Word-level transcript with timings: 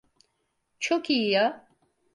Çok 0.79 1.09
iyi 1.09 1.29
ya! 1.31 1.67